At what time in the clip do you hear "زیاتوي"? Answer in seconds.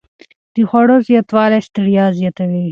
2.19-2.65